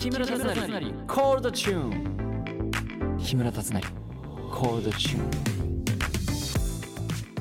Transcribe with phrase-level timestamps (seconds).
[0.00, 0.46] 木村達成。
[1.06, 3.82] コールドチューン木村達成。
[4.50, 5.30] コールドチューン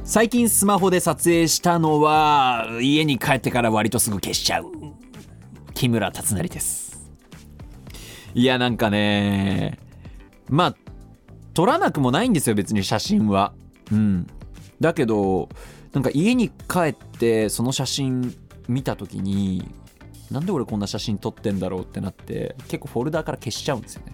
[0.04, 4.66] 最近スマホで撮影したのは家に帰ってから割とすぐ消しちゃう。
[5.74, 7.10] 木村達成です。
[8.34, 9.80] いやなんかね
[10.50, 10.76] まあ
[11.54, 13.54] 撮らなくもないんですよ別に写真は。
[13.90, 14.28] うん。
[14.82, 15.48] だけど
[15.94, 18.36] なんか家に帰ってその写真
[18.68, 19.66] 見た時に
[20.32, 24.14] なんで俺こんな写真撮ってんだろうってなって結構フォルダーから消しちゃうんですよね。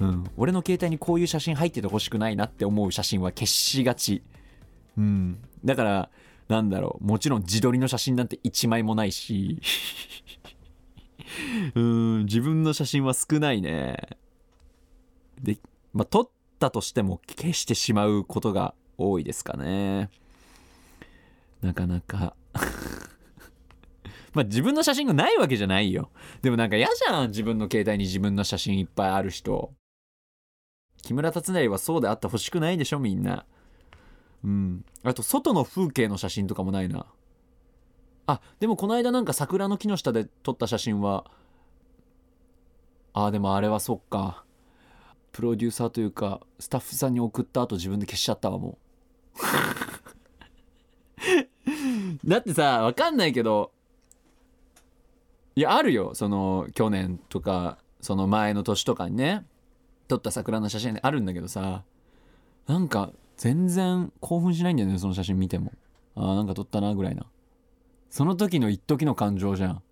[0.00, 0.30] うん。
[0.36, 4.22] 俺の携帯にこういう写真入っててほしくないなって思う写真は消しがち。
[4.98, 5.38] うん。
[5.64, 6.10] だから
[6.48, 7.04] なんだろう。
[7.04, 9.60] もちろん自撮りの写真なんて1枚もないし。
[11.74, 12.24] うん。
[12.24, 13.96] 自分の写真は少ないね。
[15.40, 15.58] で
[15.92, 16.28] まあ撮っ
[16.58, 20.10] たとしても消してしまうことが多いですかね。
[21.60, 22.34] なかなか。
[24.32, 26.10] まあ自分の写真がないわけじゃないよ。
[26.40, 29.72] でもなんか嫌じゃん自分の携帯に自分の写真いっぱいある人。
[31.02, 33.44] 木村達成はそうであってほしくないでしょみんな。
[34.44, 34.84] うん。
[35.02, 37.06] あと外の風景の写真とかもないな。
[38.26, 41.30] あでもこの間なんか桜の木の下で撮った写真は。
[43.14, 44.44] あでもあれはそっか。
[45.32, 49.38] プロデューサーというかスタッフさんに送った後自分で消しちゃったわもう。
[52.28, 53.72] だってさわかんないけど
[55.54, 56.14] いやあるよ。
[56.14, 59.44] その去年とかその前の年とかにね
[60.08, 61.84] 撮った桜の写真あるんだけどさ
[62.66, 65.72] なんか全然興奮しないんだよねその写真見ても。
[66.14, 67.26] あーなんか撮ったなぐらいな。
[68.10, 69.82] その時の一時の感情じゃん。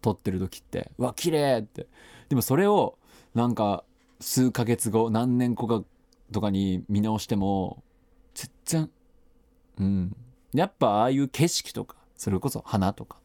[0.00, 0.90] 撮ってる時って。
[0.98, 1.86] うわ綺麗って。
[2.28, 2.98] でもそれを
[3.34, 3.84] なんか
[4.20, 5.84] 数ヶ月後何年後か
[6.32, 7.82] とかに見直しても
[8.34, 8.90] 全然
[9.78, 10.16] うん。
[10.52, 13.18] やっぱああいう景色とかそれこそ花とか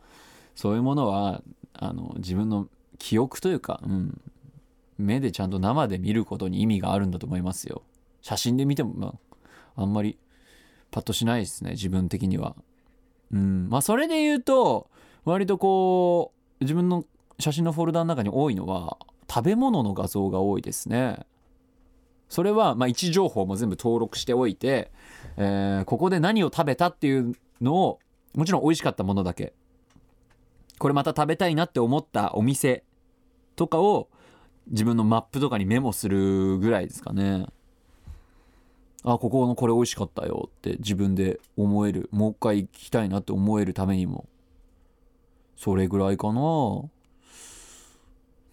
[0.55, 1.41] そういうものは
[1.77, 4.21] あの自分の記憶というか、うん、
[4.97, 7.83] 目でちゃんと生で見ることに意味があるんだと思いますよ。
[8.21, 9.15] 写真で見ても、ま
[9.75, 10.17] あ、あんまり
[10.91, 12.55] パッとしないですね自分的には。
[13.31, 13.69] うん。
[13.69, 14.89] まあそれで言うと
[15.25, 17.05] 割とこう自分の
[17.39, 18.97] 写真のフォルダの中に多いのは
[19.29, 21.25] 食べ物の画像が多いですね。
[22.29, 24.91] それはまあ位置情報も全部登録しておいて、
[25.37, 27.99] えーここで何を食べたっていうのを
[28.33, 29.53] もちろん美味しかったものだけ
[30.79, 32.83] これまた食べたいなって思ったお店
[33.55, 34.09] とかを
[34.67, 37.47] 自分のマップとかにメモするぐらいですかね。
[39.03, 42.09] あここのこれ美味しかったよって自分で思える。
[42.11, 44.27] もう一回行きたいなって思えるためにも。
[45.55, 46.83] それぐらいかな。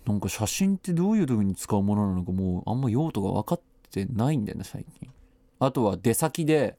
[0.06, 3.60] なんか写真ってどういう時に使うものなのかもうあんま用途が分かっ
[3.90, 5.10] てないんだよね最近。
[5.58, 6.76] あとは出先で、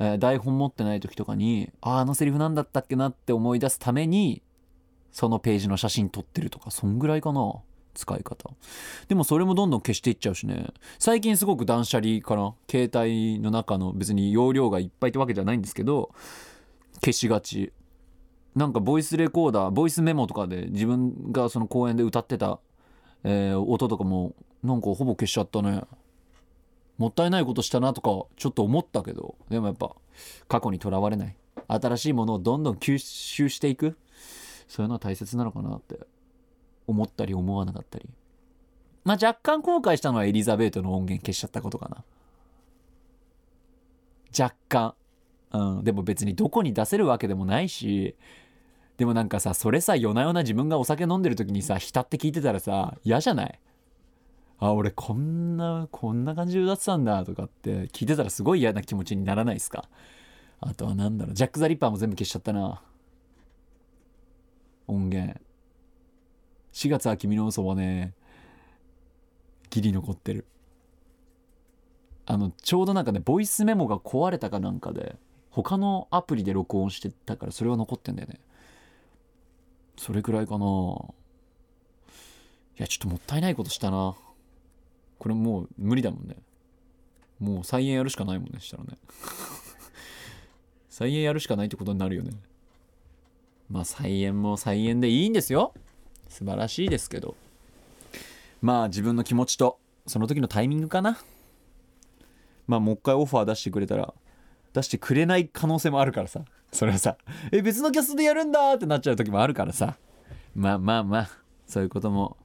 [0.00, 4.42] えー台本持ってない時とかにああのセリフなんだったっけなって思い出すために
[5.12, 7.54] そのページの写真撮ってるとかそんぐらいかな
[7.94, 8.50] 使い方。
[9.08, 10.68] でもそれもどんどん消していっちゃうしね。
[10.98, 16.10] 最近すごく断捨離かな携帯の中の別に容量がいっぱいってわけじゃないんですけど
[17.04, 17.72] 消しがち。
[18.54, 22.58] なんかボイスレコーダーボイスメモとかで自分がその公演で歌ってた、
[23.22, 24.34] えー音とかも
[24.64, 25.82] なんかほぼ消しちゃったね。
[27.00, 29.96] もったいないことしたなとかちょっと思ったけどでもやっぱ
[30.48, 31.34] 過去にとらわれない。
[31.66, 33.96] 新しいものをどんどん吸収していく。
[34.68, 35.98] そういうのは大切なのかなって
[36.86, 38.06] 思ったり思わなかったり。
[39.04, 42.04] まあ若干後悔したのはエリザベートの音源消しちゃったことかな。
[44.38, 44.94] 若干。
[45.52, 45.84] うん。
[45.84, 48.14] でも別にどこに出せるわけでもないし。
[48.98, 53.58] でもなんかさそれさ夜な夜な自分がお酒飲んでる時にさ浸って聞いてたらさ嫌じゃない？
[54.62, 59.88] あ俺こんなこんな感じで歌ってたんだとかって聞いてたらすごい嫌な気持ちにならないですか？
[60.60, 62.82] あとはなんだろうジャック・ザ・リッパーも全部消しちゃったな。
[64.86, 65.40] 音源。
[66.72, 68.12] 4月は君の嘘はね。
[69.70, 70.44] ギリ残ってる。
[72.26, 75.16] あのちょうどなんかねボイスメモが壊れたかなんかで
[75.48, 78.40] 他のアプリで録音してたからそれは残ってんだよね。
[79.96, 80.66] それくらいかな。
[80.66, 80.68] い
[82.76, 84.14] やちょっともったいないことしたな。
[85.20, 86.34] これもう無理だもんね。
[87.38, 88.96] もう再演やるしかないもんねしたらね。
[90.88, 92.32] 再演やるしかないってことになるよね。
[93.68, 95.74] まあ再演も再演でいいんですよ。
[96.28, 97.36] 素晴らしいですけど。
[98.62, 101.18] まあ自分の気持ちとその時のタイミングかな。
[102.66, 104.14] まあもう一回オファー出してくれたら
[104.72, 106.44] 出してくれない可能性もあるからさ。
[106.72, 107.18] それはさ
[107.52, 109.98] え別のキャストでやるんだってなっちゃう時もあるからさ。
[110.54, 111.30] まあまあまあ
[111.66, 112.38] そういうことも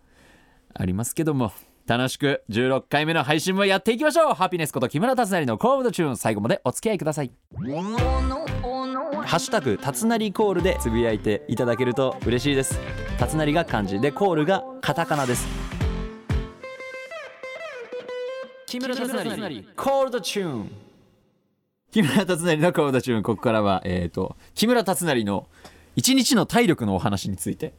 [0.73, 1.53] ありますけども。
[1.87, 4.33] 楽しく16回目の配信もやっていきましょう。
[4.33, 6.17] ハピネスこと木村達成のコーブドチューン。
[6.17, 7.31] 最後までお付き合いください。
[7.53, 12.79] ハッシュタグたつなりコールでつぶやいていただけると嬉しいです。
[13.19, 13.99] たつなりが漢字。
[13.99, 15.47] でコールがカタカナです。
[18.65, 19.65] 木村達成。
[19.75, 20.71] コールドチューン
[21.91, 23.21] 木村達成のコールドチューン。
[23.21, 25.47] ここからはえっ、ー、と木村達成の
[25.95, 27.75] 一日の体力のお話について。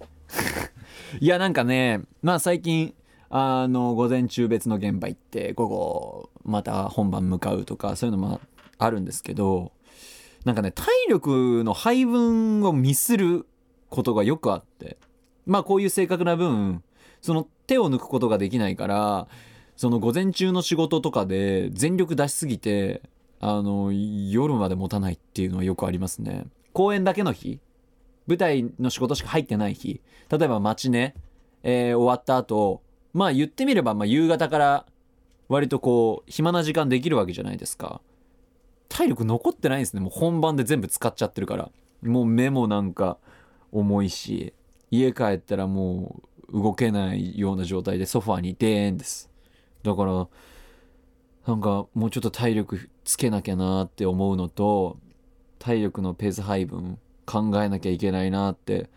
[1.18, 2.94] いやなんかねまあ最近
[3.28, 8.40] あの午前中別の現場行って午後また本番向かうとかそういうのも
[8.78, 9.72] あるんですけど
[10.44, 13.46] なんかね体力の配分をミスる
[13.90, 14.96] ことがよくあって
[15.44, 16.82] まあこういう性格な分
[17.20, 19.28] その手を抜くことができないから
[19.76, 23.02] その午前中の仕事とかで全力出しすぎて
[23.40, 26.46] あの夜まで持たないっていうのはよくありますね。
[26.72, 27.60] 公演だけの日
[28.26, 30.00] 舞台の仕事しか入ってない日
[30.30, 31.14] 例えば街ね、
[31.62, 32.82] えー、終わった後
[33.16, 34.86] まあ言ってみれば、まあ、夕方から
[35.48, 38.02] 割とこう暇な時間できるわけじゃないですか。
[38.90, 40.00] 体力残ってないんですね。
[40.00, 41.70] もう本番で全部使っちゃってるから。
[42.02, 43.16] もう目もなんか
[43.72, 44.52] 重いし
[44.90, 46.20] 家帰ったらも
[46.50, 49.30] う動けないような状態でソファーにデーンです。
[49.82, 50.28] だから
[51.46, 54.98] なんかもうちょっと体力つけなきゃなって思うのと
[55.58, 58.90] 体力のペース配分考えなきゃいけないなって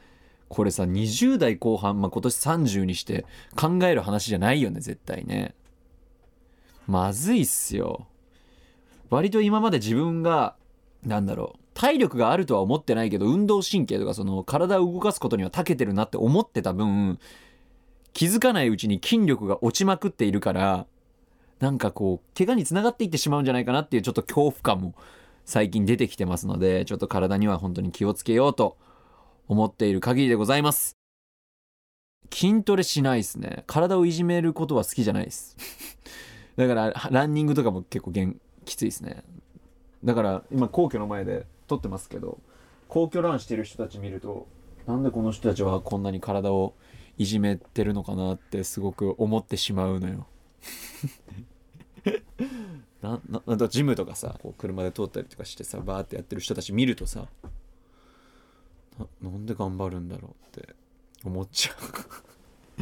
[0.49, 3.25] これさ20代後半、まあ、今年30にして
[3.55, 5.55] 考える話じゃないよね絶対ね。
[6.87, 8.07] まずいっすよ。
[9.09, 10.55] 割と今まで自分が
[11.05, 17.19] なんだろう体力があるとは思ってないけど運動神経とかその体を動かすことには長けてるなって思ってた分
[18.13, 20.87] 気づかないうちに筋力が落ちまくっているから
[21.59, 24.93] なんかこう怪我につながっていってしまうんじゃないかなっていうちょっと恐怖感も
[25.45, 28.77] 最近出てきてますのでちょっと体には本当に気をつけようと
[29.49, 30.95] 思っている限りでございます。
[32.31, 33.63] 筋トレしないですね。
[33.65, 35.57] 体をいじめることは好きじゃないです。
[36.55, 38.11] だからランニングとかも結構
[38.65, 39.23] きついですね。
[40.03, 42.39] だから今皇居の前で撮ってますけど
[42.87, 44.47] 皇居ランしてる人たち見ると
[44.85, 46.75] なんでこの人たちはこんなに体を
[47.17, 50.27] いじめてるのかなってすごく思ってしまうのよ。
[53.01, 57.27] ななジムとかさこう車で通ったりとかしてさバーってやってる人たち見るとさ
[59.21, 60.75] なんで頑張るんだろうって
[61.23, 62.81] 思っちゃう。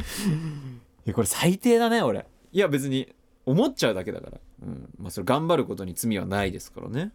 [1.06, 2.26] いやこれ最低だね俺。
[2.52, 3.14] いや別に
[3.46, 4.94] 思っちゃうだけだから、うん。
[4.98, 7.12] まあ、それ頑張ることに罪はないですからね。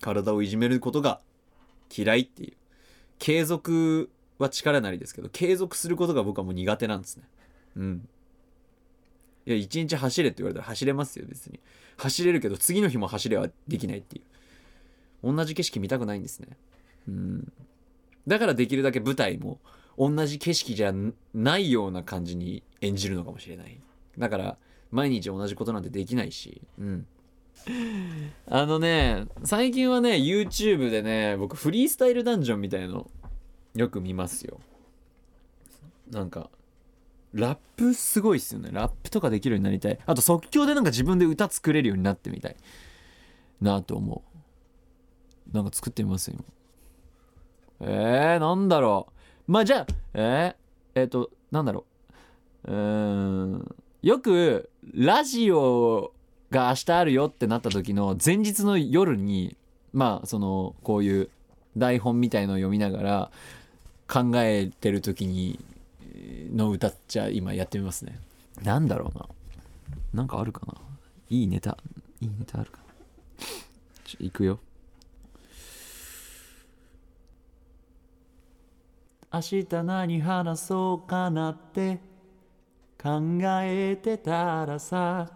[0.00, 1.20] 体をいじめることが
[1.94, 2.56] 嫌いっていう。
[3.18, 7.24] 継続は力なりですけど継続することが僕はもう苦手なんですね。
[7.76, 8.08] うん。
[9.46, 11.60] いや一日走れって言われたら走れますよ別に。
[11.96, 14.22] 走れるけど次の日も走れはできないってい
[15.22, 15.34] う。
[15.34, 16.48] 同じ景色見たくないんですね。
[17.08, 17.52] うん。
[18.26, 19.58] だからできるだけ舞台も
[19.98, 20.92] 同じ景色じゃ
[21.34, 23.78] ないような感じに演じるのかもしれない。
[24.18, 24.56] だから
[24.90, 26.62] 毎日同じことなんてできないし。
[26.78, 27.06] うん。
[28.46, 33.08] あのね最近はね YouTube でね僕フリースタイルダンジョンみたいの
[33.74, 34.60] よく見ますよ。
[36.10, 36.50] なんか
[37.32, 38.70] ラップすごいっすよね。
[38.72, 39.98] ラップとかできるようになりたい。
[40.06, 42.56] あと即興でなんか自分で歌作れるようになってみたい。
[43.60, 44.22] なと思
[45.50, 45.54] う。
[45.54, 46.36] なんか作ってみますよ
[47.82, 49.08] えー、なんだろ
[49.48, 49.52] う。
[49.52, 51.84] まあじゃあえー、えっ、ー、となんだろ
[52.64, 52.72] う。
[52.72, 53.76] うん。
[54.02, 56.12] よくラジオ
[56.50, 59.56] が明日あるよってなった時の前日の夜に
[59.92, 61.30] まあそのこういう
[61.76, 63.30] 台本みたいのを読みながら
[64.08, 65.58] 考えてる時に
[66.54, 68.18] の歌っちゃ今やってみますね。
[68.62, 69.26] なんだろうな。
[70.14, 70.74] なんかあるかな。
[71.30, 71.78] いいネタ。
[72.20, 72.84] いいネタあるかな。
[74.04, 74.58] ちょ行くよ。
[79.34, 81.98] 明日何話そうかなって
[83.02, 85.30] 考えてたらさ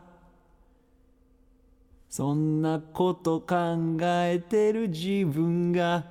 [2.10, 6.04] そんなこと考えてる自分が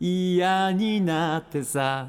[0.00, 2.08] 嫌になってさ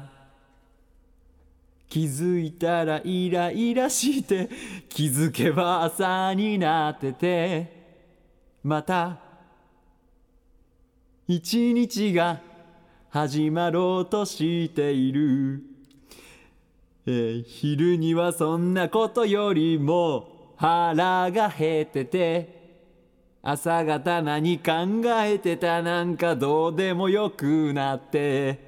[1.88, 4.48] 気づいたらイライラして
[4.88, 7.98] 気づけば朝になってて
[8.64, 9.18] また
[11.28, 12.49] 一日が
[13.10, 15.64] 始まろうとしている、
[17.06, 22.60] えー、昼にはそんなことよりも腹が減ってて
[23.42, 24.72] 朝方何考
[25.24, 28.60] えてたなんかどうでもよくなって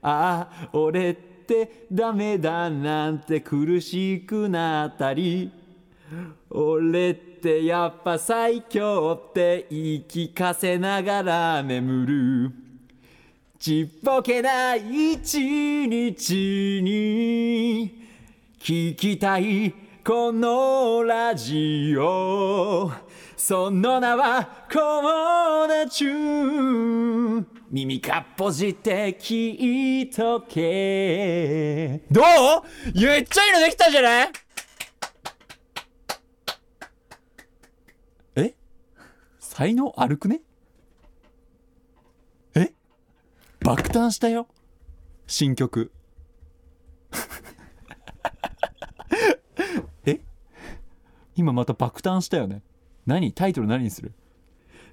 [0.00, 5.50] ああ俺ってダメだなんて苦しくなったり
[6.50, 12.67] 俺ってやっぱ最強って言い聞かせながら眠る。
[13.58, 15.36] ちっぽけな一
[15.88, 18.06] 日に。
[18.60, 19.74] 聞きたい
[20.04, 22.90] このラジオ。
[23.36, 32.00] その名はコーダチュー耳かっぽじって聞いとけ。
[32.10, 33.00] どう?
[33.00, 34.30] めっちゃいのできたじゃない?
[38.36, 38.54] え?
[39.40, 40.40] 才能悪くね
[42.54, 42.72] え
[43.60, 44.46] 爆誕したよ。
[45.26, 45.92] 新曲。
[50.06, 50.20] え？
[51.36, 52.62] 今また爆誕したよね。
[53.06, 53.32] 何？
[53.32, 54.12] タイトル何にする？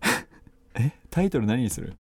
[0.75, 0.91] え？
[1.09, 1.93] タイトル何にする？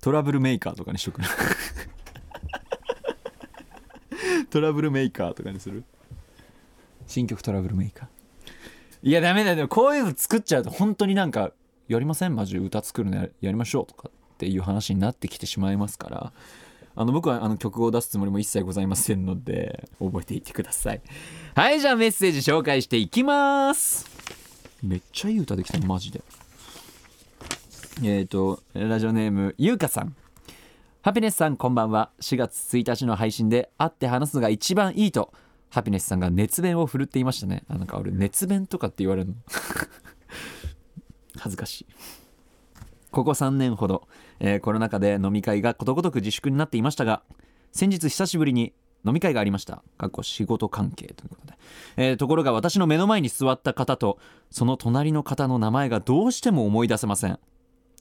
[0.00, 1.22] トラブルメーカーとかにしとく。
[4.50, 5.84] トラブルメーカーとかにする？
[7.06, 8.08] 新曲トラブルメーカー。
[9.02, 9.68] いやダメだよ。
[9.68, 11.52] こういうの作っちゃうと本当になんか
[11.86, 12.34] やりません？
[12.34, 14.10] マジ歌作るのやりましょうとか。
[14.38, 16.32] っていう話になってきてしまいますから
[16.94, 21.00] あの僕はあの曲を出すつもりも一切ございませんので覚えていてください。
[21.54, 24.06] はいじゃあメッセージ紹介していきます。
[24.82, 26.22] めっちゃいい歌できたマジで。
[28.02, 30.14] えっ、ー、とラジオネームゆうかさん。
[31.02, 32.10] ハピネスさんこんばんは。
[32.20, 35.32] 4月1日の配信で会って話すのが一番いいと
[35.70, 37.62] ハピネスさんが熱弁を振るっていましたね。
[37.68, 39.34] あなんか俺熱弁とかって言われるの。
[41.38, 41.86] 恥ずかしい
[43.10, 44.06] ここ3年ほど、
[44.40, 47.22] えー、コロナ禍で飲み会がことごとく自粛になっていましたが
[47.72, 48.72] 先日久しぶりに
[49.04, 49.82] 飲み会がありました。
[49.96, 51.54] かっこ仕事関係ということで、
[51.96, 54.18] えー、ところが私の目の前に座った方と
[54.50, 57.38] その隣の方の名前がどうしても思い出せません。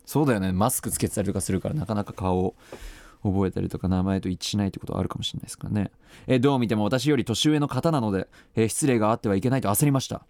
[0.05, 0.51] そうだよね。
[0.51, 2.55] マスクつけてたりとかするからなかなか顔を
[3.23, 5.91] 覚えたりとか名前と一致しないってことはあるかもしれないですからね、
[6.27, 10.25] えー、どう見ても私より年上の方なので、えー、失礼があってはいけないと焦りました。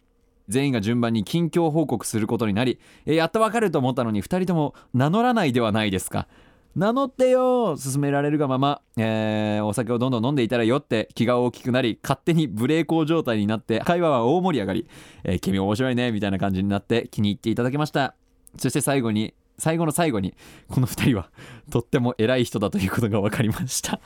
[0.48, 6.27] 全員が順番に近況報告することになり、えー、やっとわかると思ったのに2人とも名乗らないではないですか。
[6.75, 14.88] 名乗ってよ勧められるがまま、えー、お酒をどんどん飲んでいたらよって気が大きくなり勝手にブレーコー状態になって会話は大盛り上がり、
[15.24, 18.13] えー、君面白いねみたいな感じになって気に入っていただけました。
[18.58, 20.36] そして最後に最後の最後に
[20.70, 21.32] この2人は
[21.72, 24.00] とっても偉い人だということが分かりました。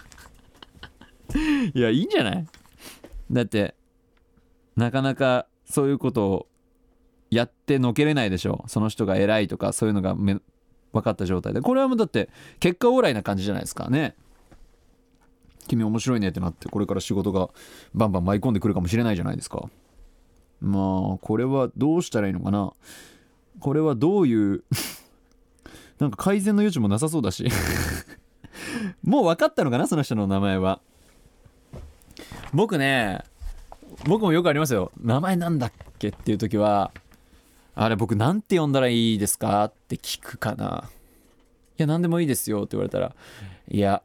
[1.73, 2.47] いやいいんじゃない？
[3.29, 3.75] だって
[4.77, 6.47] なかなかそういうことを
[7.31, 10.41] やってのけれないでしょその人が偉いとかそういうのが分
[11.01, 11.61] かった状態で。
[11.61, 14.15] これはもうだって結果オーライな感じじゃないですかね。
[15.67, 17.49] 君面白いねってなってこれから仕事が
[17.93, 19.69] バンバン舞い込んでくるかもしれないじゃないですか。
[20.59, 22.73] まあこれはどうしたらいいのかな。
[23.59, 24.63] これはどういう
[25.99, 27.47] なんか改善の余地もなさそうだし。
[29.03, 30.81] もう分かったのかなその人の名前は。
[32.53, 33.23] 僕ね
[34.05, 34.91] 僕もよくありますよ。
[34.99, 36.91] 名前なんだっけっていう時は
[37.75, 40.89] あれ僕なんて呼んだらいいですかって聞くかな。
[41.77, 43.15] いや何でもいいですよって言われたら
[43.69, 44.03] いや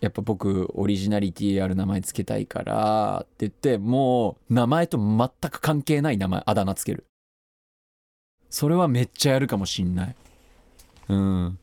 [0.00, 7.06] やっぱ僕オリジナリティある名前つけたいからって言ってもう名前と全く関係ない名前あだ名つける。
[8.50, 10.16] それはめっちゃやるかもしんない。
[11.08, 11.58] うん。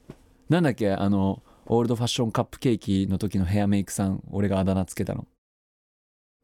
[0.50, 5.26] なんだっけあのオールドファッションカップケーキの時のヘアメイクさん俺があだ名つけたの。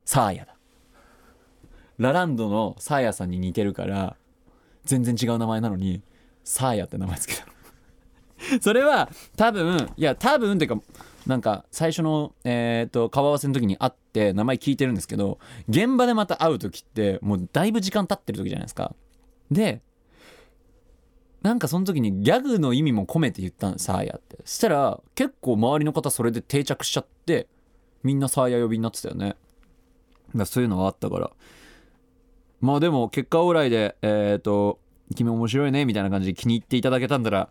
[0.08, 0.56] サーヤだ。
[1.98, 4.16] ラランドのサーヤさんに似てるから
[4.86, 6.02] 全然違う名前なのに
[6.46, 7.46] サーヤって名前つけた
[8.62, 10.82] それは多分いや多分っていうか
[11.26, 18.96] なんか最初のえっ、と顔合わせの時に会って名前聞いてるんですけど現場でまた会う時ってもうだいぶ時間経ってる時じゃないですか。
[19.52, 19.82] で
[21.42, 24.38] なんかその時にギャグの意味も込めて言ったんサーヤって。
[24.46, 27.48] そしたら結構周りの方それで定着しちゃって
[28.04, 29.36] みんなサーヤ呼びになってたよね。
[30.38, 31.32] だそういうのはあったから。
[32.62, 34.80] まあでも結果オーライでえっ、ー、と
[35.16, 37.50] 君面白いねみたいな感じで気に入っていただけたんだら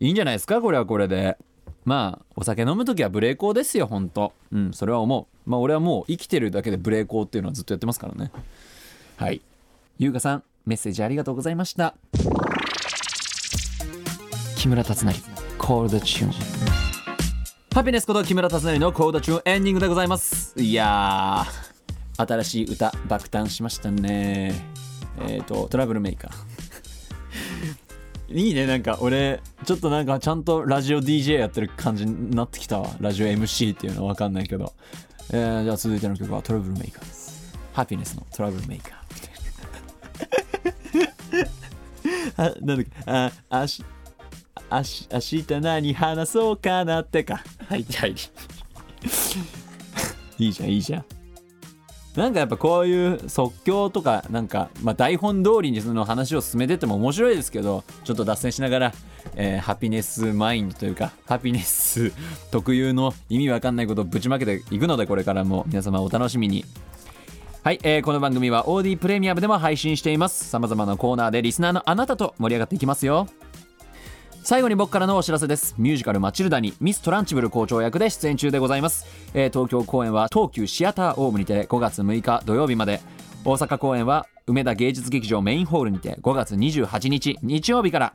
[0.00, 0.60] いいんじゃないですか？
[0.60, 1.38] これはこれで。
[1.84, 5.50] まあお酒飲む時はブレーコーですよほんとうんそれは思う。
[5.50, 8.30] まあ俺はもう生きてるだけでブレーコーっていうのはずっとやってますからね。
[9.16, 9.40] はい。
[9.98, 11.94] 優香さんメッセージありがとうございました。
[14.56, 15.14] 木村達成
[15.56, 16.32] コールドチューン
[17.74, 20.52] ハピネスこと木村達成のコールドチューンエンディングでございます。
[20.60, 21.69] いやー。
[22.26, 24.54] 新しい歌爆誕しましたね。
[25.26, 26.32] えっ、ー、とトラブルメーカー。
[28.32, 32.90] いいねなんか俺ちょっとなんかちゃんとラジオ DJ やってる感じになってきたわ。
[33.00, 34.72] ラジオ MC っていうのは分かんないけど、
[35.32, 37.58] えー、じゃあ続いての曲はトラブルメーカーです。
[37.72, 38.94] ハピネスのトラブルメーカー。
[42.36, 42.90] あなんだっけ？
[43.06, 43.82] ああし
[44.68, 47.42] あし明日何話そうかなってか。
[47.68, 48.14] はいはい。
[50.38, 51.04] いいじゃんいいじゃん
[52.16, 58.92] なんかやっぱこういう即興とかなんか、まあ、台本通りにその話を進めてっても面白いですけどちょっと脱線しながら、
[59.36, 62.12] えー、ハピネスマインドというかハピネス
[62.50, 66.64] 特有の意味わかんないことをぶちまけていくのでこれからも皆様お楽しみに。
[67.62, 70.48] はい、えー、この番組は OD プレミアムでも配信しています。
[70.48, 73.26] 様々なコーナーでリスナーのあなたと盛り上がっていきますよ。
[74.42, 75.74] 最後に僕からのお知らせです。
[75.78, 83.00] ミュージカル「マチルダ」にミス・トランチブル校長役で出演中でございます、えー東京公演は東急シアターオームにて5月6日土曜日まで。
[83.42, 88.12] 大阪公演は梅田芸術劇場メインホールにて5月28日日曜日から。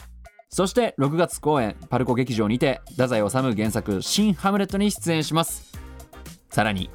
[0.50, 5.72] そして6月公演パルコ劇場にて太宰治原作「新ハムレット」に出演します。
[6.50, 6.90] さらに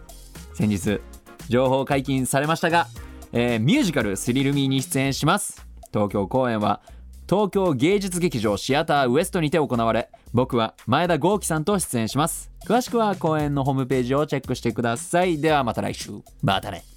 [0.54, 1.00] 先日
[1.48, 2.86] 情報解禁されましたが、
[3.32, 5.66] えーミュージカル「スリルミー」に出演します。
[5.92, 6.82] 東京公演は
[7.30, 12.50] 東京芸術劇場シアターウエストにて行われ僕は前田豪輝さんと出演します。
[12.66, 15.40] 詳しくは公演のホームページをチェックしてください。
[15.40, 16.10] ではまた来週。
[16.42, 16.89] またね。